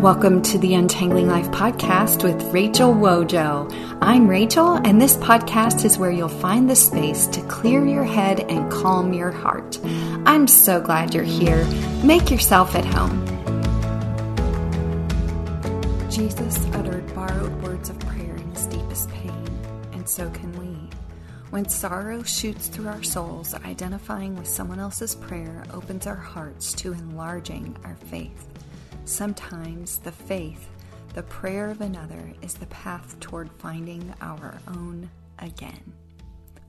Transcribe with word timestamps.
Welcome 0.00 0.40
to 0.44 0.56
the 0.56 0.72
Untangling 0.76 1.28
Life 1.28 1.48
podcast 1.48 2.24
with 2.24 2.42
Rachel 2.54 2.94
Wojo. 2.94 3.70
I'm 4.00 4.26
Rachel, 4.28 4.76
and 4.76 4.98
this 4.98 5.14
podcast 5.18 5.84
is 5.84 5.98
where 5.98 6.10
you'll 6.10 6.30
find 6.30 6.70
the 6.70 6.74
space 6.74 7.26
to 7.26 7.42
clear 7.42 7.86
your 7.86 8.04
head 8.04 8.40
and 8.40 8.72
calm 8.72 9.12
your 9.12 9.30
heart. 9.30 9.78
I'm 10.24 10.46
so 10.46 10.80
glad 10.80 11.12
you're 11.12 11.22
here. 11.22 11.66
Make 12.02 12.30
yourself 12.30 12.74
at 12.74 12.86
home. 12.86 13.26
Jesus 16.10 16.64
uttered 16.72 17.14
borrowed 17.14 17.62
words 17.62 17.90
of 17.90 17.98
prayer 17.98 18.36
in 18.36 18.50
his 18.52 18.64
deepest 18.68 19.10
pain, 19.10 19.50
and 19.92 20.08
so 20.08 20.30
can 20.30 20.50
we. 20.58 20.88
When 21.50 21.68
sorrow 21.68 22.22
shoots 22.22 22.68
through 22.68 22.88
our 22.88 23.02
souls, 23.02 23.52
identifying 23.52 24.34
with 24.34 24.48
someone 24.48 24.80
else's 24.80 25.14
prayer 25.14 25.62
opens 25.74 26.06
our 26.06 26.16
hearts 26.16 26.72
to 26.76 26.94
enlarging 26.94 27.76
our 27.84 27.96
faith. 27.96 28.49
Sometimes 29.10 29.98
the 29.98 30.12
faith, 30.12 30.68
the 31.14 31.24
prayer 31.24 31.68
of 31.68 31.80
another, 31.80 32.32
is 32.42 32.54
the 32.54 32.66
path 32.66 33.18
toward 33.18 33.50
finding 33.58 34.14
our 34.20 34.60
own 34.68 35.10
again. 35.40 35.92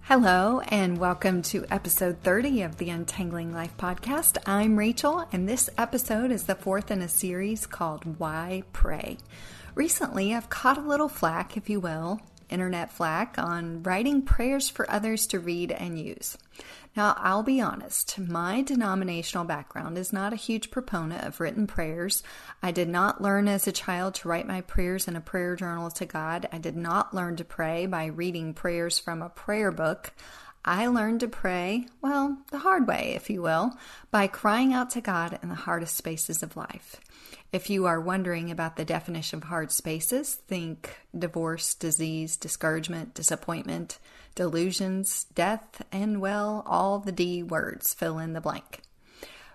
Hello, 0.01 0.59
and 0.61 0.97
welcome 0.97 1.43
to 1.43 1.67
episode 1.69 2.23
30 2.23 2.63
of 2.63 2.77
the 2.77 2.89
Untangling 2.89 3.53
Life 3.53 3.77
podcast. 3.77 4.39
I'm 4.47 4.75
Rachel, 4.75 5.27
and 5.31 5.47
this 5.47 5.69
episode 5.77 6.31
is 6.31 6.45
the 6.45 6.55
fourth 6.55 6.89
in 6.89 7.03
a 7.03 7.07
series 7.07 7.67
called 7.67 8.17
Why 8.17 8.63
Pray. 8.73 9.19
Recently, 9.75 10.33
I've 10.33 10.49
caught 10.49 10.79
a 10.79 10.81
little 10.81 11.09
flack, 11.09 11.55
if 11.55 11.69
you 11.69 11.79
will, 11.79 12.21
internet 12.49 12.91
flack 12.91 13.35
on 13.37 13.83
writing 13.83 14.23
prayers 14.23 14.67
for 14.67 14.89
others 14.89 15.27
to 15.27 15.39
read 15.39 15.71
and 15.71 15.99
use. 15.99 16.39
Now, 16.93 17.15
I'll 17.17 17.43
be 17.43 17.61
honest, 17.61 18.19
my 18.19 18.61
denominational 18.61 19.45
background 19.45 19.97
is 19.97 20.11
not 20.11 20.33
a 20.33 20.37
huge 20.37 20.71
proponent 20.71 21.23
of 21.23 21.39
written 21.39 21.65
prayers. 21.65 22.21
I 22.61 22.71
did 22.71 22.89
not 22.89 23.21
learn 23.21 23.47
as 23.47 23.65
a 23.65 23.71
child 23.71 24.15
to 24.15 24.27
write 24.27 24.45
my 24.45 24.59
prayers 24.59 25.07
in 25.07 25.15
a 25.15 25.21
prayer 25.21 25.55
journal 25.55 25.89
to 25.91 26.05
God. 26.05 26.49
I 26.51 26.57
did 26.57 26.75
not 26.75 27.13
learn 27.13 27.37
to 27.37 27.45
pray 27.45 27.85
by 27.85 28.07
reading 28.07 28.53
prayers 28.53 28.99
from 28.99 29.21
a 29.21 29.29
prayer 29.29 29.71
book. 29.71 30.11
I 30.65 30.87
learned 30.87 31.21
to 31.21 31.27
pray, 31.27 31.87
well, 32.01 32.37
the 32.51 32.59
hard 32.59 32.87
way, 32.87 33.13
if 33.15 33.29
you 33.29 33.41
will, 33.41 33.71
by 34.11 34.27
crying 34.27 34.73
out 34.73 34.89
to 34.91 35.01
God 35.01 35.39
in 35.41 35.47
the 35.47 35.55
hardest 35.55 35.95
spaces 35.95 36.43
of 36.43 36.57
life. 36.57 36.99
If 37.53 37.69
you 37.69 37.85
are 37.85 37.99
wondering 37.99 38.51
about 38.51 38.75
the 38.75 38.85
definition 38.85 39.37
of 39.37 39.45
hard 39.45 39.71
spaces, 39.71 40.35
think 40.35 40.97
divorce, 41.17 41.73
disease, 41.73 42.35
discouragement, 42.35 43.13
disappointment, 43.13 43.97
delusions, 44.35 45.25
death, 45.35 45.81
and 45.91 46.21
well, 46.21 46.63
all 46.65 46.99
the 46.99 47.11
D 47.11 47.43
words 47.43 47.93
fill 47.93 48.19
in 48.19 48.33
the 48.33 48.41
blank. 48.41 48.81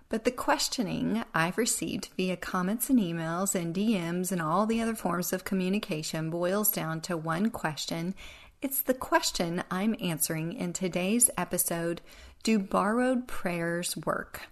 But 0.08 0.24
the 0.24 0.30
questioning 0.30 1.24
I've 1.34 1.58
received 1.58 2.10
via 2.16 2.36
comments 2.36 2.88
and 2.88 2.98
emails 3.00 3.56
and 3.56 3.74
DMs 3.74 4.30
and 4.30 4.40
all 4.40 4.64
the 4.64 4.80
other 4.80 4.94
forms 4.94 5.32
of 5.32 5.44
communication 5.44 6.30
boils 6.30 6.70
down 6.70 7.00
to 7.02 7.16
one 7.16 7.50
question. 7.50 8.14
It's 8.62 8.82
the 8.82 8.94
question 8.94 9.64
I'm 9.70 9.96
answering 10.00 10.52
in 10.52 10.72
today's 10.72 11.28
episode 11.36 12.02
Do 12.44 12.60
borrowed 12.60 13.26
prayers 13.26 13.96
work? 13.96 14.42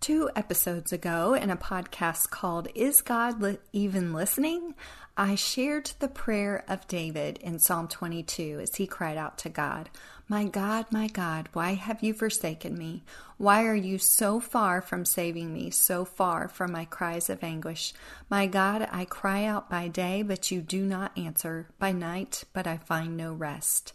Two 0.00 0.30
episodes 0.34 0.92
ago, 0.92 1.34
in 1.34 1.50
a 1.50 1.56
podcast 1.56 2.30
called 2.30 2.68
Is 2.74 3.02
God 3.02 3.40
Li- 3.40 3.58
Even 3.72 4.12
Listening? 4.12 4.74
I 5.16 5.34
shared 5.34 5.92
the 5.98 6.08
prayer 6.08 6.64
of 6.66 6.88
David 6.88 7.36
in 7.42 7.58
Psalm 7.58 7.86
22 7.86 8.60
as 8.62 8.76
he 8.76 8.86
cried 8.86 9.18
out 9.18 9.36
to 9.38 9.50
God, 9.50 9.90
My 10.26 10.44
God, 10.44 10.86
my 10.90 11.06
God, 11.06 11.50
why 11.52 11.74
have 11.74 12.02
you 12.02 12.14
forsaken 12.14 12.78
me? 12.78 13.02
Why 13.36 13.66
are 13.66 13.74
you 13.74 13.98
so 13.98 14.40
far 14.40 14.80
from 14.80 15.04
saving 15.04 15.52
me, 15.52 15.68
so 15.70 16.06
far 16.06 16.48
from 16.48 16.72
my 16.72 16.86
cries 16.86 17.28
of 17.28 17.44
anguish? 17.44 17.92
My 18.30 18.46
God, 18.46 18.88
I 18.90 19.04
cry 19.04 19.44
out 19.44 19.68
by 19.68 19.88
day, 19.88 20.22
but 20.22 20.50
you 20.50 20.62
do 20.62 20.86
not 20.86 21.16
answer, 21.18 21.68
by 21.78 21.92
night, 21.92 22.44
but 22.54 22.66
I 22.66 22.78
find 22.78 23.14
no 23.14 23.34
rest. 23.34 23.92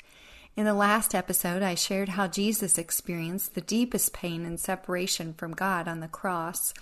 In 0.55 0.65
the 0.65 0.73
last 0.75 1.15
episode, 1.15 1.63
I 1.63 1.73
shared 1.73 2.09
how 2.09 2.27
Jesus 2.27 2.77
experienced 2.77 3.55
the 3.55 3.61
deepest 3.61 4.13
pain 4.13 4.45
and 4.45 4.59
separation 4.59 5.33
from 5.33 5.53
God 5.53 5.87
on 5.87 5.99
the 5.99 6.07
cross. 6.07 6.75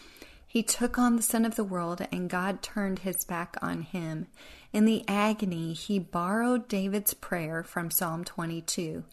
He 0.56 0.64
took 0.64 0.98
on 0.98 1.18
the 1.18 1.22
sin 1.22 1.44
of 1.44 1.58
the 1.58 1.66
world, 1.66 2.08
and 2.14 2.30
God 2.30 2.62
turned 2.62 3.00
his 3.00 3.26
back 3.26 3.58
on 3.62 3.82
him. 3.82 4.28
In 4.72 4.86
the 4.86 5.04
agony, 5.06 5.74
he 5.74 6.00
borrowed 6.00 6.70
David's 6.70 7.14
prayer 7.14 7.62
from 7.62 7.92
Psalm 7.92 8.24
22 8.24 9.04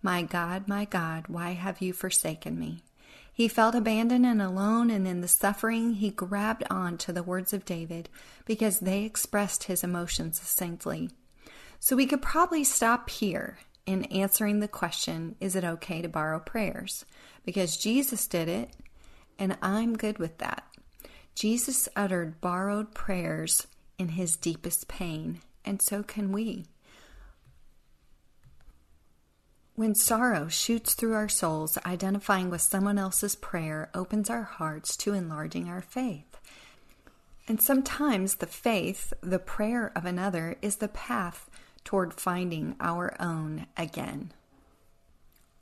My 0.00 0.22
God, 0.22 0.68
my 0.68 0.84
God, 0.84 1.26
why 1.26 1.54
have 1.54 1.80
you 1.80 1.92
forsaken 1.92 2.56
me? 2.56 2.84
He 3.32 3.48
felt 3.48 3.74
abandoned 3.74 4.24
and 4.24 4.40
alone, 4.40 4.90
and 4.90 5.08
in 5.08 5.22
the 5.22 5.26
suffering, 5.26 5.94
he 5.94 6.10
grabbed 6.10 6.62
on 6.70 6.98
to 6.98 7.12
the 7.12 7.24
words 7.24 7.52
of 7.52 7.64
David 7.64 8.08
because 8.44 8.78
they 8.78 9.02
expressed 9.02 9.64
his 9.64 9.82
emotions 9.82 10.38
succinctly. 10.38 11.10
So 11.80 11.96
we 11.96 12.06
could 12.06 12.22
probably 12.22 12.62
stop 12.62 13.10
here 13.10 13.58
in 13.86 14.04
answering 14.04 14.60
the 14.60 14.68
question, 14.68 15.34
is 15.40 15.56
it 15.56 15.64
okay 15.64 16.00
to 16.00 16.08
borrow 16.08 16.38
prayers? 16.38 17.04
Because 17.44 17.76
Jesus 17.76 18.28
did 18.28 18.48
it, 18.48 18.70
and 19.36 19.58
I'm 19.60 19.96
good 19.96 20.20
with 20.20 20.38
that. 20.38 20.62
Jesus 21.34 21.88
uttered 21.96 22.40
borrowed 22.40 22.94
prayers 22.94 23.66
in 23.98 24.10
his 24.10 24.36
deepest 24.36 24.88
pain, 24.88 25.40
and 25.64 25.80
so 25.80 26.02
can 26.02 26.32
we. 26.32 26.66
When 29.74 29.94
sorrow 29.94 30.48
shoots 30.48 30.92
through 30.92 31.14
our 31.14 31.30
souls, 31.30 31.78
identifying 31.86 32.50
with 32.50 32.60
someone 32.60 32.98
else's 32.98 33.34
prayer 33.34 33.90
opens 33.94 34.28
our 34.28 34.42
hearts 34.42 34.96
to 34.98 35.14
enlarging 35.14 35.68
our 35.68 35.80
faith. 35.80 36.38
And 37.48 37.60
sometimes 37.60 38.36
the 38.36 38.46
faith, 38.46 39.12
the 39.22 39.38
prayer 39.38 39.90
of 39.96 40.04
another, 40.04 40.56
is 40.60 40.76
the 40.76 40.88
path 40.88 41.48
toward 41.84 42.14
finding 42.14 42.76
our 42.80 43.16
own 43.18 43.66
again. 43.76 44.32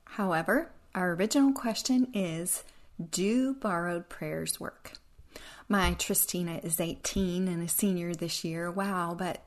However, 0.05 0.71
our 0.95 1.13
original 1.13 1.53
question 1.53 2.09
is 2.13 2.65
Do 3.11 3.55
borrowed 3.55 4.09
prayers 4.09 4.59
work? 4.59 4.93
My 5.73 5.95
Tristina 5.95 6.59
is 6.65 6.81
18 6.81 7.47
and 7.47 7.63
a 7.63 7.69
senior 7.69 8.13
this 8.13 8.43
year. 8.43 8.73
Wow, 8.73 9.15
but 9.17 9.47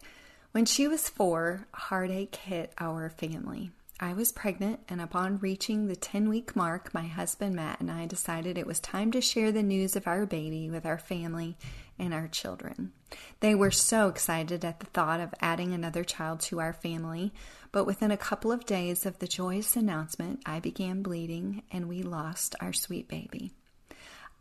when 0.54 0.64
she 0.64 0.88
was 0.88 1.10
four, 1.10 1.68
heartache 1.74 2.38
hit 2.38 2.72
our 2.80 3.10
family. 3.10 3.72
I 4.00 4.14
was 4.14 4.32
pregnant, 4.32 4.80
and 4.88 5.02
upon 5.02 5.40
reaching 5.40 5.88
the 5.88 5.98
10 5.98 6.30
week 6.30 6.56
mark, 6.56 6.94
my 6.94 7.08
husband 7.08 7.58
Matt 7.58 7.82
and 7.82 7.92
I 7.92 8.06
decided 8.06 8.58
it 8.58 8.66
was 8.66 8.80
time 8.80 9.12
to 9.12 9.20
share 9.20 9.52
the 9.52 9.62
news 9.62 9.98
of 9.98 10.08
our 10.08 10.26
baby 10.26 10.70
with 10.70 10.86
our 10.86 10.98
family 10.98 11.58
and 12.00 12.14
our 12.14 12.30
children. 12.30 12.94
They 13.42 13.54
were 13.54 13.72
so 13.72 14.08
excited 14.08 14.64
at 14.64 14.80
the 14.80 14.86
thought 14.86 15.20
of 15.20 15.34
adding 15.42 15.74
another 15.74 16.06
child 16.06 16.40
to 16.44 16.62
our 16.62 16.72
family, 16.72 17.34
but 17.74 17.84
within 17.84 18.12
a 18.12 18.18
couple 18.18 18.54
of 18.54 18.66
days 18.66 19.06
of 19.06 19.20
the 19.20 19.28
joyous 19.28 19.76
announcement, 19.76 20.40
I 20.46 20.62
began 20.62 21.02
bleeding 21.02 21.64
and 21.70 21.90
we 21.90 22.02
lost 22.02 22.56
our 22.62 22.72
sweet 22.72 23.10
baby. 23.10 23.52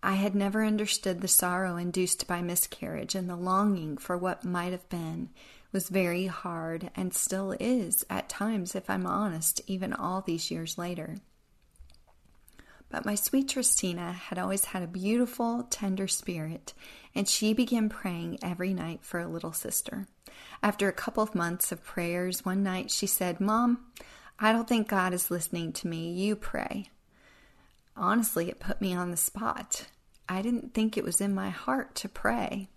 I 0.03 0.15
had 0.15 0.35
never 0.35 0.65
understood 0.65 1.21
the 1.21 1.29
sorrow 1.29 1.77
induced 1.77 2.27
by 2.27 2.43
miscarriage, 2.43 3.15
and 3.15 3.31
the 3.31 3.37
longing 3.37 3.97
for 3.97 4.19
what 4.19 4.45
might 4.45 4.73
have 4.73 4.89
been 4.89 5.31
was 5.71 5.89
very 5.89 6.27
hard 6.27 6.91
and 6.97 7.15
still 7.15 7.55
is 7.61 8.05
at 8.11 8.29
times, 8.29 8.75
if 8.75 8.91
I'm 8.91 9.07
honest, 9.07 9.61
even 9.67 9.93
all 9.93 10.21
these 10.21 10.51
years 10.51 10.77
later. 10.77 11.17
But 12.91 13.07
my 13.07 13.15
sweet 13.15 13.49
Tristina 13.49 14.13
had 14.13 14.39
always 14.39 14.67
had 14.67 14.83
a 14.83 14.87
beautiful, 14.87 15.63
tender 15.71 16.07
spirit, 16.07 16.75
and 17.15 17.27
she 17.27 17.55
began 17.55 17.89
praying 17.89 18.39
every 18.43 18.75
night 18.75 19.03
for 19.03 19.21
a 19.21 19.29
little 19.29 19.53
sister. 19.53 20.09
After 20.63 20.89
a 20.89 20.93
couple 20.93 21.23
of 21.23 21.35
months 21.35 21.73
of 21.73 21.85
prayers, 21.85 22.45
one 22.45 22.63
night 22.63 22.91
she 22.91 23.07
said, 23.07 23.41
Mom, 23.41 23.87
I 24.39 24.53
don't 24.53 24.69
think 24.69 24.89
God 24.89 25.15
is 25.15 25.31
listening 25.31 25.73
to 25.75 25.89
me. 25.89 26.13
You 26.13 26.37
pray. 26.37 26.91
Honestly, 27.97 28.49
it 28.49 28.61
put 28.61 28.81
me 28.81 28.95
on 28.95 29.11
the 29.11 29.17
spot. 29.17 29.87
I 30.29 30.43
didn't 30.43 30.73
think 30.75 30.97
it 30.97 31.05
was 31.05 31.21
in 31.21 31.35
my 31.35 31.51
heart 31.51 31.95
to 31.97 32.09
pray. 32.09 32.69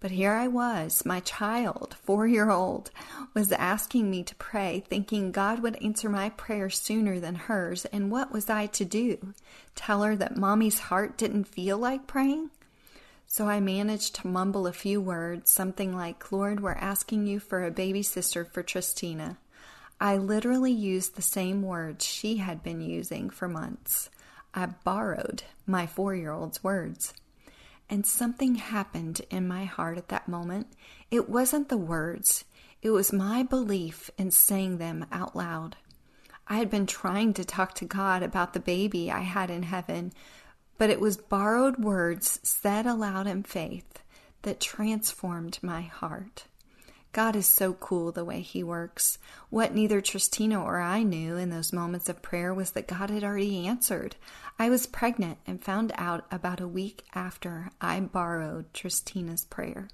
But 0.00 0.12
here 0.12 0.32
I 0.32 0.48
was, 0.48 1.04
my 1.04 1.20
child, 1.20 1.94
four 2.02 2.26
year 2.26 2.50
old, 2.50 2.90
was 3.34 3.52
asking 3.52 4.10
me 4.10 4.22
to 4.24 4.34
pray, 4.36 4.82
thinking 4.88 5.30
God 5.30 5.60
would 5.60 5.82
answer 5.82 6.08
my 6.08 6.30
prayer 6.30 6.70
sooner 6.70 7.20
than 7.20 7.34
hers. 7.34 7.84
And 7.86 8.10
what 8.10 8.32
was 8.32 8.48
I 8.48 8.66
to 8.66 8.84
do? 8.86 9.34
Tell 9.74 10.02
her 10.02 10.16
that 10.16 10.38
mommy's 10.38 10.78
heart 10.78 11.18
didn't 11.18 11.44
feel 11.44 11.76
like 11.76 12.06
praying? 12.06 12.50
So 13.26 13.46
I 13.46 13.60
managed 13.60 14.14
to 14.16 14.26
mumble 14.26 14.66
a 14.66 14.72
few 14.72 15.02
words, 15.02 15.50
something 15.50 15.94
like, 15.94 16.32
Lord, 16.32 16.60
we're 16.60 16.72
asking 16.72 17.26
you 17.26 17.38
for 17.38 17.62
a 17.62 17.70
baby 17.70 18.02
sister 18.02 18.44
for 18.44 18.62
Tristina. 18.62 19.36
I 20.02 20.16
literally 20.16 20.72
used 20.72 21.14
the 21.14 21.22
same 21.22 21.60
words 21.60 22.06
she 22.06 22.38
had 22.38 22.62
been 22.62 22.80
using 22.80 23.28
for 23.28 23.48
months. 23.48 24.08
I 24.54 24.64
borrowed 24.66 25.42
my 25.66 25.86
four 25.86 26.14
year 26.14 26.32
old's 26.32 26.64
words. 26.64 27.12
And 27.90 28.06
something 28.06 28.54
happened 28.54 29.20
in 29.30 29.46
my 29.46 29.66
heart 29.66 29.98
at 29.98 30.08
that 30.08 30.28
moment. 30.28 30.68
It 31.10 31.28
wasn't 31.28 31.68
the 31.68 31.76
words, 31.76 32.44
it 32.80 32.90
was 32.90 33.12
my 33.12 33.42
belief 33.42 34.10
in 34.16 34.30
saying 34.30 34.78
them 34.78 35.04
out 35.12 35.36
loud. 35.36 35.76
I 36.48 36.56
had 36.56 36.70
been 36.70 36.86
trying 36.86 37.34
to 37.34 37.44
talk 37.44 37.74
to 37.74 37.84
God 37.84 38.22
about 38.22 38.54
the 38.54 38.60
baby 38.60 39.10
I 39.10 39.20
had 39.20 39.50
in 39.50 39.64
heaven, 39.64 40.12
but 40.78 40.88
it 40.88 40.98
was 41.00 41.18
borrowed 41.18 41.76
words 41.76 42.40
said 42.42 42.86
aloud 42.86 43.26
in 43.26 43.42
faith 43.42 44.02
that 44.42 44.60
transformed 44.60 45.58
my 45.60 45.82
heart. 45.82 46.46
God 47.12 47.34
is 47.34 47.46
so 47.46 47.72
cool 47.72 48.12
the 48.12 48.24
way 48.24 48.40
He 48.40 48.62
works. 48.62 49.18
What 49.48 49.74
neither 49.74 50.00
Tristina 50.00 50.62
or 50.62 50.80
I 50.80 51.02
knew 51.02 51.36
in 51.36 51.50
those 51.50 51.72
moments 51.72 52.08
of 52.08 52.22
prayer 52.22 52.54
was 52.54 52.70
that 52.72 52.86
God 52.86 53.10
had 53.10 53.24
already 53.24 53.66
answered. 53.66 54.14
I 54.60 54.68
was 54.68 54.86
pregnant 54.86 55.38
and 55.44 55.64
found 55.64 55.92
out 55.96 56.24
about 56.30 56.60
a 56.60 56.68
week 56.68 57.04
after 57.12 57.70
I 57.80 57.98
borrowed 57.98 58.72
Tristina's 58.72 59.44
prayer. 59.44 59.88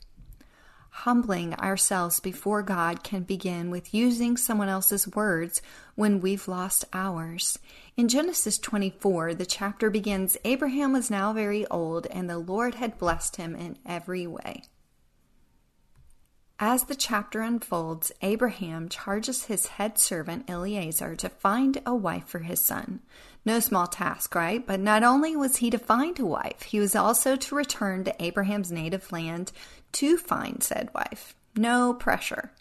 Humbling 0.90 1.54
ourselves 1.54 2.20
before 2.20 2.62
God 2.62 3.04
can 3.04 3.22
begin 3.22 3.70
with 3.70 3.94
using 3.94 4.36
someone 4.36 4.68
else's 4.68 5.06
words 5.08 5.62
when 5.94 6.20
we've 6.20 6.48
lost 6.48 6.84
ours. 6.92 7.58
In 7.96 8.08
Genesis 8.08 8.58
24, 8.58 9.34
the 9.34 9.46
chapter 9.46 9.88
begins 9.88 10.36
Abraham 10.44 10.92
was 10.92 11.10
now 11.10 11.32
very 11.32 11.66
old, 11.68 12.06
and 12.06 12.28
the 12.28 12.38
Lord 12.38 12.76
had 12.76 12.98
blessed 12.98 13.36
him 13.36 13.54
in 13.54 13.78
every 13.86 14.26
way. 14.26 14.64
As 16.58 16.85
the 16.85 16.94
chapter 16.94 17.43
unfolds, 17.43 18.12
Abraham 18.23 18.88
charges 18.88 19.44
his 19.44 19.67
head 19.67 19.99
servant 19.99 20.49
Eliezer 20.49 21.14
to 21.17 21.29
find 21.29 21.82
a 21.85 21.94
wife 21.94 22.26
for 22.26 22.38
his 22.38 22.64
son. 22.64 23.00
No 23.44 23.61
small 23.61 23.87
task, 23.87 24.35
right? 24.35 24.67
But 24.67 24.81
not 24.81 25.03
only 25.03 25.37
was 25.37 25.56
he 25.56 25.69
to 25.69 25.79
find 25.79 26.19
a 26.19 26.25
wife, 26.25 26.62
he 26.62 26.81
was 26.81 26.97
also 26.97 27.37
to 27.37 27.55
return 27.55 28.05
to 28.05 28.23
Abraham's 28.23 28.73
native 28.73 29.12
land 29.12 29.53
to 29.93 30.17
find 30.17 30.62
said 30.62 30.88
wife. 30.94 31.35
No 31.55 31.93
pressure. 31.93 32.53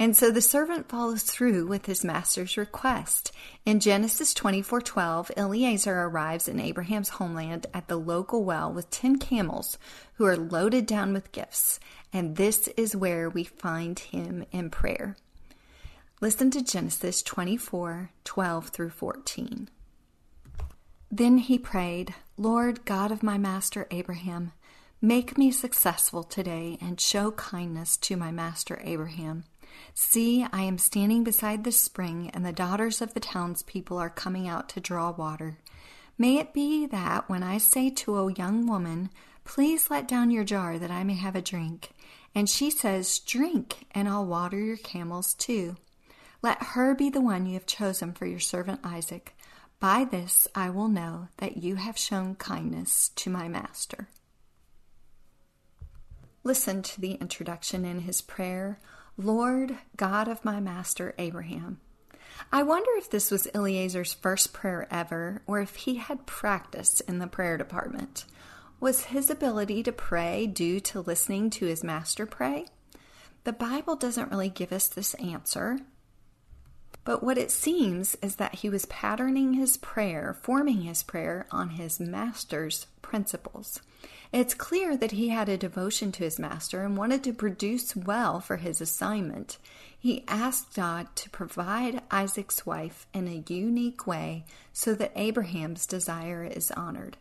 And 0.00 0.16
so 0.16 0.30
the 0.30 0.40
servant 0.40 0.88
follows 0.88 1.24
through 1.24 1.66
with 1.66 1.86
his 1.86 2.04
master's 2.04 2.56
request. 2.56 3.32
In 3.66 3.80
Genesis 3.80 4.32
24:12, 4.32 5.32
Eliezer 5.36 6.02
arrives 6.02 6.46
in 6.46 6.60
Abraham's 6.60 7.08
homeland 7.08 7.66
at 7.74 7.88
the 7.88 7.96
local 7.96 8.44
well 8.44 8.72
with 8.72 8.90
10 8.90 9.18
camels 9.18 9.76
who 10.14 10.24
are 10.24 10.36
loaded 10.36 10.86
down 10.86 11.12
with 11.12 11.32
gifts, 11.32 11.80
and 12.12 12.36
this 12.36 12.68
is 12.76 12.94
where 12.94 13.28
we 13.28 13.42
find 13.42 13.98
him 13.98 14.44
in 14.52 14.70
prayer. 14.70 15.16
Listen 16.20 16.50
to 16.52 16.62
Genesis 16.62 17.20
24:12 17.22 18.68
through 18.68 18.90
14. 18.90 19.68
Then 21.10 21.38
he 21.38 21.58
prayed, 21.58 22.14
Lord 22.36 22.84
God 22.84 23.10
of 23.10 23.24
my 23.24 23.36
master 23.36 23.88
Abraham, 23.90 24.52
make 25.00 25.36
me 25.36 25.50
successful 25.50 26.22
today 26.22 26.78
and 26.80 27.00
show 27.00 27.32
kindness 27.32 27.96
to 27.96 28.16
my 28.16 28.30
master 28.30 28.80
Abraham 28.84 29.44
See, 29.94 30.46
I 30.52 30.62
am 30.62 30.78
standing 30.78 31.24
beside 31.24 31.64
the 31.64 31.72
spring, 31.72 32.30
and 32.34 32.44
the 32.44 32.52
daughters 32.52 33.00
of 33.00 33.14
the 33.14 33.20
townspeople 33.20 33.98
are 33.98 34.10
coming 34.10 34.48
out 34.48 34.68
to 34.70 34.80
draw 34.80 35.10
water. 35.10 35.58
May 36.16 36.38
it 36.38 36.52
be 36.52 36.86
that 36.86 37.28
when 37.28 37.42
I 37.42 37.58
say 37.58 37.90
to 37.90 38.16
a 38.18 38.32
young 38.32 38.66
woman, 38.66 39.10
Please 39.44 39.90
let 39.90 40.06
down 40.06 40.30
your 40.30 40.44
jar 40.44 40.78
that 40.78 40.90
I 40.90 41.04
may 41.04 41.14
have 41.14 41.34
a 41.34 41.40
drink, 41.40 41.90
and 42.34 42.50
she 42.50 42.70
says, 42.70 43.18
Drink, 43.20 43.86
and 43.92 44.06
I'll 44.06 44.26
water 44.26 44.58
your 44.58 44.76
camels 44.76 45.32
too. 45.32 45.76
Let 46.42 46.62
her 46.62 46.94
be 46.94 47.08
the 47.08 47.20
one 47.20 47.46
you 47.46 47.54
have 47.54 47.66
chosen 47.66 48.12
for 48.12 48.26
your 48.26 48.40
servant 48.40 48.80
Isaac. 48.84 49.34
By 49.80 50.04
this 50.04 50.46
I 50.54 50.70
will 50.70 50.88
know 50.88 51.28
that 51.38 51.56
you 51.56 51.76
have 51.76 51.96
shown 51.96 52.34
kindness 52.34 53.10
to 53.16 53.30
my 53.30 53.48
master. 53.48 54.08
Listen 56.44 56.82
to 56.82 57.00
the 57.00 57.12
introduction 57.14 57.84
in 57.84 58.00
his 58.00 58.20
prayer. 58.20 58.80
Lord, 59.20 59.76
God 59.96 60.28
of 60.28 60.44
my 60.44 60.60
master 60.60 61.12
Abraham. 61.18 61.80
I 62.52 62.62
wonder 62.62 62.92
if 62.94 63.10
this 63.10 63.32
was 63.32 63.48
Eliezer's 63.52 64.14
first 64.14 64.52
prayer 64.52 64.86
ever, 64.92 65.42
or 65.44 65.60
if 65.60 65.74
he 65.74 65.96
had 65.96 66.24
practiced 66.24 67.00
in 67.08 67.18
the 67.18 67.26
prayer 67.26 67.58
department. 67.58 68.24
Was 68.78 69.06
his 69.06 69.28
ability 69.28 69.82
to 69.82 69.90
pray 69.90 70.46
due 70.46 70.78
to 70.80 71.00
listening 71.00 71.50
to 71.50 71.66
his 71.66 71.82
master 71.82 72.26
pray? 72.26 72.66
The 73.42 73.52
Bible 73.52 73.96
doesn't 73.96 74.30
really 74.30 74.50
give 74.50 74.70
us 74.70 74.86
this 74.86 75.14
answer, 75.14 75.80
but 77.02 77.20
what 77.20 77.38
it 77.38 77.50
seems 77.50 78.14
is 78.22 78.36
that 78.36 78.54
he 78.56 78.70
was 78.70 78.86
patterning 78.86 79.54
his 79.54 79.76
prayer, 79.78 80.38
forming 80.42 80.82
his 80.82 81.02
prayer 81.02 81.48
on 81.50 81.70
his 81.70 81.98
master's 81.98 82.86
principles. 83.02 83.80
It's 84.32 84.52
clear 84.52 84.96
that 84.96 85.12
he 85.12 85.30
had 85.30 85.48
a 85.48 85.56
devotion 85.56 86.12
to 86.12 86.24
his 86.24 86.38
master 86.38 86.84
and 86.84 86.96
wanted 86.96 87.24
to 87.24 87.32
produce 87.32 87.96
well 87.96 88.40
for 88.40 88.56
his 88.56 88.80
assignment. 88.80 89.56
He 89.98 90.24
asked 90.28 90.74
God 90.74 91.08
to 91.16 91.30
provide 91.30 92.02
Isaac's 92.10 92.66
wife 92.66 93.06
in 93.14 93.26
a 93.26 93.44
unique 93.52 94.06
way 94.06 94.44
so 94.72 94.94
that 94.94 95.12
Abraham's 95.16 95.86
desire 95.86 96.44
is 96.44 96.70
honored. 96.70 97.16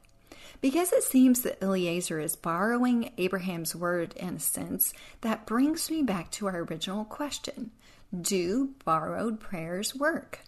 Because 0.59 0.91
it 0.91 1.03
seems 1.03 1.41
that 1.41 1.61
Eliezer 1.61 2.19
is 2.19 2.35
borrowing 2.35 3.11
Abraham's 3.17 3.75
word 3.75 4.13
in 4.17 4.35
a 4.35 4.39
sense, 4.39 4.93
that 5.21 5.45
brings 5.45 5.89
me 5.89 6.03
back 6.03 6.31
to 6.31 6.47
our 6.47 6.59
original 6.61 7.05
question 7.05 7.71
Do 8.19 8.73
borrowed 8.83 9.39
prayers 9.39 9.95
work? 9.95 10.39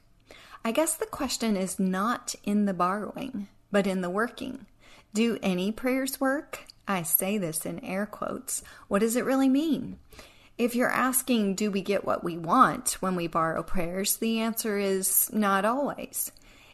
I 0.66 0.72
guess 0.72 0.96
the 0.96 1.06
question 1.06 1.56
is 1.56 1.80
not 1.80 2.36
in 2.44 2.66
the 2.66 2.74
borrowing, 2.74 3.48
but 3.72 3.88
in 3.88 4.02
the 4.02 4.10
working. 4.10 4.66
Do 5.14 5.40
any 5.42 5.72
prayers 5.72 6.20
work? 6.20 6.66
I 6.88 7.04
say 7.04 7.38
this 7.38 7.66
in 7.66 7.84
air 7.84 8.06
quotes. 8.06 8.64
What 8.88 9.00
does 9.00 9.16
it 9.16 9.26
really 9.26 9.50
mean? 9.50 10.00
If 10.58 10.76
you're 10.76 10.90
asking, 10.90 11.56
do 11.56 11.72
we 11.72 11.82
get 11.82 12.04
what 12.04 12.24
we 12.24 12.38
want 12.38 12.98
when 13.00 13.16
we 13.16 13.28
borrow 13.28 13.64
prayers, 13.64 14.18
the 14.18 14.40
answer 14.40 14.78
is 14.78 15.32
not 15.32 15.66
always. 15.66 16.32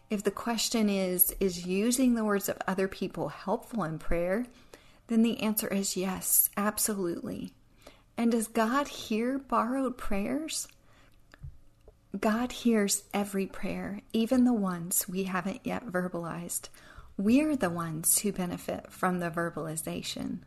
If 0.09 0.23
the 0.23 0.31
question 0.31 0.89
is, 0.89 1.35
is 1.39 1.65
using 1.65 2.15
the 2.15 2.23
words 2.23 2.49
of 2.49 2.57
other 2.67 2.87
people 2.87 3.29
helpful 3.29 3.83
in 3.83 3.99
prayer, 3.99 4.45
then 5.07 5.21
the 5.21 5.39
answer 5.41 5.67
is 5.67 5.97
yes, 5.97 6.49
absolutely. 6.57 7.51
And 8.17 8.31
does 8.31 8.47
God 8.47 8.87
hear 8.87 9.37
borrowed 9.37 9.97
prayers? 9.97 10.67
God 12.19 12.51
hears 12.51 13.03
every 13.13 13.45
prayer, 13.45 14.01
even 14.13 14.45
the 14.45 14.53
ones 14.53 15.07
we 15.07 15.23
haven't 15.23 15.61
yet 15.63 15.85
verbalized. 15.87 16.69
We're 17.17 17.55
the 17.55 17.69
ones 17.69 18.19
who 18.19 18.33
benefit 18.33 18.91
from 18.91 19.19
the 19.19 19.29
verbalization. 19.29 20.39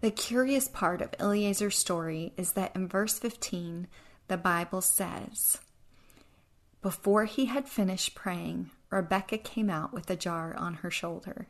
The 0.00 0.12
curious 0.12 0.68
part 0.68 1.02
of 1.02 1.14
Eliezer's 1.18 1.76
story 1.76 2.32
is 2.36 2.52
that 2.52 2.76
in 2.76 2.86
verse 2.86 3.18
15, 3.18 3.88
the 4.28 4.36
Bible 4.36 4.80
says, 4.80 5.58
Before 6.82 7.24
he 7.24 7.46
had 7.46 7.68
finished 7.68 8.14
praying, 8.14 8.70
Rebecca 8.90 9.38
came 9.38 9.68
out 9.68 9.92
with 9.92 10.08
a 10.08 10.14
jar 10.14 10.54
on 10.56 10.74
her 10.74 10.90
shoulder. 10.90 11.48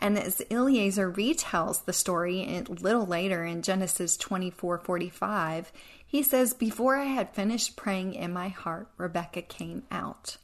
And 0.00 0.18
as 0.18 0.42
Eliezer 0.50 1.12
retells 1.12 1.84
the 1.84 1.92
story 1.92 2.42
a 2.42 2.62
little 2.62 3.06
later 3.06 3.44
in 3.44 3.62
Genesis 3.62 4.16
24:45, 4.16 5.70
he 6.04 6.24
says, 6.24 6.52
"Before 6.52 6.96
I 6.96 7.04
had 7.04 7.32
finished 7.32 7.76
praying 7.76 8.14
in 8.14 8.32
my 8.32 8.48
heart, 8.48 8.88
Rebecca 8.96 9.42
came 9.42 9.84
out." 9.92 10.38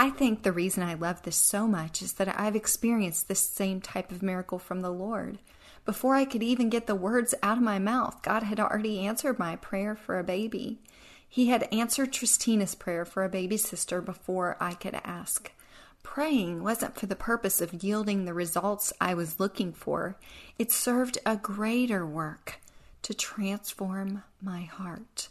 I 0.00 0.10
think 0.10 0.44
the 0.44 0.52
reason 0.52 0.84
I 0.84 0.94
love 0.94 1.22
this 1.22 1.34
so 1.36 1.66
much 1.66 2.02
is 2.02 2.12
that 2.14 2.38
I've 2.38 2.54
experienced 2.54 3.26
this 3.26 3.40
same 3.40 3.80
type 3.80 4.12
of 4.12 4.22
miracle 4.22 4.60
from 4.60 4.80
the 4.80 4.92
Lord. 4.92 5.40
Before 5.84 6.14
I 6.14 6.24
could 6.24 6.40
even 6.40 6.68
get 6.68 6.86
the 6.86 6.94
words 6.94 7.34
out 7.42 7.56
of 7.56 7.64
my 7.64 7.80
mouth, 7.80 8.22
God 8.22 8.44
had 8.44 8.60
already 8.60 9.00
answered 9.00 9.40
my 9.40 9.56
prayer 9.56 9.96
for 9.96 10.16
a 10.16 10.22
baby. 10.22 10.78
He 11.28 11.48
had 11.48 11.66
answered 11.72 12.12
Tristina's 12.12 12.76
prayer 12.76 13.04
for 13.04 13.24
a 13.24 13.28
baby 13.28 13.56
sister 13.56 14.00
before 14.00 14.56
I 14.60 14.74
could 14.74 15.00
ask. 15.02 15.50
Praying 16.04 16.62
wasn't 16.62 16.96
for 16.96 17.06
the 17.06 17.16
purpose 17.16 17.60
of 17.60 17.82
yielding 17.82 18.24
the 18.24 18.32
results 18.32 18.92
I 19.00 19.14
was 19.14 19.40
looking 19.40 19.72
for, 19.72 20.16
it 20.60 20.70
served 20.70 21.18
a 21.26 21.34
greater 21.34 22.06
work 22.06 22.60
to 23.02 23.14
transform 23.14 24.22
my 24.40 24.60
heart. 24.60 25.28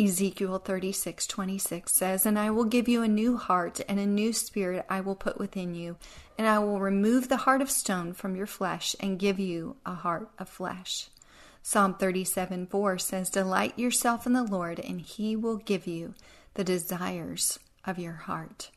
Ezekiel 0.00 0.60
36 0.60 1.26
26 1.26 1.92
says, 1.92 2.24
And 2.24 2.38
I 2.38 2.50
will 2.50 2.64
give 2.64 2.88
you 2.88 3.02
a 3.02 3.08
new 3.08 3.36
heart, 3.36 3.80
and 3.88 3.98
a 3.98 4.06
new 4.06 4.32
spirit 4.32 4.86
I 4.88 5.00
will 5.00 5.16
put 5.16 5.38
within 5.38 5.74
you, 5.74 5.96
and 6.38 6.46
I 6.46 6.60
will 6.60 6.78
remove 6.78 7.28
the 7.28 7.38
heart 7.38 7.60
of 7.60 7.70
stone 7.70 8.12
from 8.12 8.36
your 8.36 8.46
flesh, 8.46 8.94
and 9.00 9.18
give 9.18 9.40
you 9.40 9.76
a 9.84 9.94
heart 9.94 10.30
of 10.38 10.48
flesh. 10.48 11.08
Psalm 11.62 11.94
37 11.94 12.66
4 12.66 12.98
says, 12.98 13.28
Delight 13.28 13.76
yourself 13.76 14.24
in 14.24 14.34
the 14.34 14.44
Lord, 14.44 14.78
and 14.78 15.00
he 15.00 15.34
will 15.34 15.56
give 15.56 15.86
you 15.88 16.14
the 16.54 16.64
desires 16.64 17.58
of 17.84 17.98
your 17.98 18.12
heart. 18.12 18.70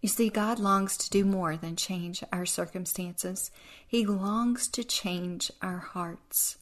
You 0.00 0.08
see, 0.08 0.28
God 0.28 0.58
longs 0.58 0.96
to 0.98 1.10
do 1.10 1.24
more 1.24 1.56
than 1.56 1.76
change 1.76 2.22
our 2.32 2.46
circumstances, 2.46 3.50
He 3.86 4.06
longs 4.06 4.68
to 4.68 4.84
change 4.84 5.50
our 5.62 5.78
hearts. 5.78 6.56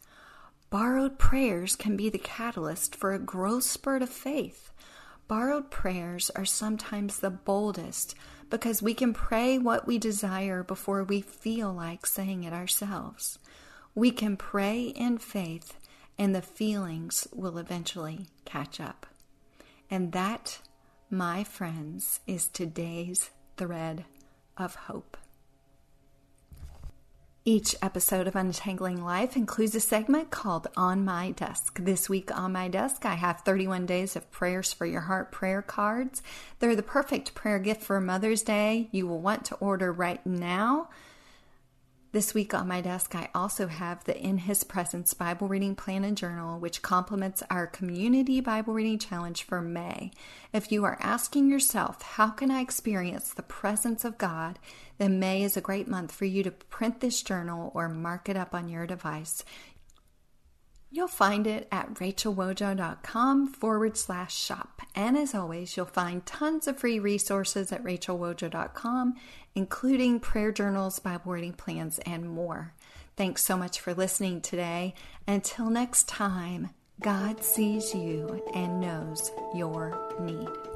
Borrowed 0.68 1.18
prayers 1.18 1.76
can 1.76 1.96
be 1.96 2.08
the 2.08 2.18
catalyst 2.18 2.96
for 2.96 3.12
a 3.12 3.18
growth 3.18 3.64
spurt 3.64 4.02
of 4.02 4.10
faith. 4.10 4.72
Borrowed 5.28 5.70
prayers 5.70 6.30
are 6.34 6.44
sometimes 6.44 7.18
the 7.18 7.30
boldest 7.30 8.14
because 8.50 8.82
we 8.82 8.94
can 8.94 9.12
pray 9.12 9.58
what 9.58 9.86
we 9.86 9.98
desire 9.98 10.62
before 10.62 11.04
we 11.04 11.20
feel 11.20 11.72
like 11.72 12.06
saying 12.06 12.44
it 12.44 12.52
ourselves. 12.52 13.38
We 13.94 14.10
can 14.10 14.36
pray 14.36 14.88
in 14.88 15.18
faith, 15.18 15.76
and 16.18 16.34
the 16.34 16.42
feelings 16.42 17.26
will 17.32 17.58
eventually 17.58 18.26
catch 18.44 18.80
up. 18.80 19.06
And 19.90 20.12
that, 20.12 20.60
my 21.10 21.44
friends, 21.44 22.20
is 22.26 22.48
today's 22.48 23.30
thread 23.56 24.04
of 24.56 24.74
hope. 24.74 25.16
Each 27.48 27.76
episode 27.80 28.26
of 28.26 28.34
Untangling 28.34 29.04
Life 29.04 29.36
includes 29.36 29.76
a 29.76 29.80
segment 29.80 30.32
called 30.32 30.66
On 30.76 31.04
My 31.04 31.30
Desk. 31.30 31.78
This 31.80 32.08
week 32.08 32.36
on 32.36 32.50
my 32.50 32.66
desk, 32.66 33.06
I 33.06 33.14
have 33.14 33.42
31 33.42 33.86
days 33.86 34.16
of 34.16 34.28
prayers 34.32 34.72
for 34.72 34.84
your 34.84 35.02
heart 35.02 35.30
prayer 35.30 35.62
cards. 35.62 36.24
They're 36.58 36.74
the 36.74 36.82
perfect 36.82 37.36
prayer 37.36 37.60
gift 37.60 37.84
for 37.84 38.00
Mother's 38.00 38.42
Day. 38.42 38.88
You 38.90 39.06
will 39.06 39.20
want 39.20 39.44
to 39.44 39.54
order 39.58 39.92
right 39.92 40.26
now. 40.26 40.88
This 42.16 42.32
week 42.32 42.54
on 42.54 42.66
my 42.66 42.80
desk, 42.80 43.14
I 43.14 43.28
also 43.34 43.66
have 43.66 44.04
the 44.04 44.18
In 44.18 44.38
His 44.38 44.64
Presence 44.64 45.12
Bible 45.12 45.48
Reading 45.48 45.74
Plan 45.74 46.02
and 46.02 46.16
Journal, 46.16 46.58
which 46.58 46.80
complements 46.80 47.42
our 47.50 47.66
Community 47.66 48.40
Bible 48.40 48.72
Reading 48.72 48.98
Challenge 48.98 49.42
for 49.42 49.60
May. 49.60 50.12
If 50.50 50.72
you 50.72 50.82
are 50.84 50.96
asking 51.02 51.50
yourself, 51.50 52.00
how 52.00 52.30
can 52.30 52.50
I 52.50 52.62
experience 52.62 53.34
the 53.34 53.42
presence 53.42 54.02
of 54.02 54.16
God, 54.16 54.58
then 54.96 55.20
May 55.20 55.42
is 55.42 55.58
a 55.58 55.60
great 55.60 55.88
month 55.88 56.10
for 56.10 56.24
you 56.24 56.42
to 56.42 56.52
print 56.52 57.00
this 57.00 57.20
journal 57.20 57.70
or 57.74 57.86
mark 57.86 58.30
it 58.30 58.36
up 58.38 58.54
on 58.54 58.70
your 58.70 58.86
device. 58.86 59.44
You'll 60.90 61.08
find 61.08 61.46
it 61.46 61.68
at 61.72 61.94
rachelwojo.com 61.94 63.48
forward 63.48 63.96
slash 63.96 64.36
shop. 64.36 64.82
And 64.94 65.16
as 65.16 65.34
always, 65.34 65.76
you'll 65.76 65.86
find 65.86 66.24
tons 66.24 66.66
of 66.66 66.78
free 66.78 66.98
resources 66.98 67.72
at 67.72 67.82
rachelwojo.com, 67.82 69.14
including 69.54 70.20
prayer 70.20 70.52
journals, 70.52 70.98
Bible 70.98 71.32
reading 71.32 71.52
plans, 71.52 71.98
and 72.00 72.28
more. 72.28 72.72
Thanks 73.16 73.42
so 73.42 73.56
much 73.56 73.80
for 73.80 73.94
listening 73.94 74.40
today. 74.40 74.94
Until 75.26 75.70
next 75.70 76.06
time, 76.06 76.70
God 77.00 77.42
sees 77.42 77.94
you 77.94 78.42
and 78.54 78.80
knows 78.80 79.30
your 79.54 80.14
need. 80.20 80.75